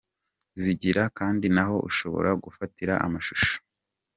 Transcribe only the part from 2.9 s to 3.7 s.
amashusho.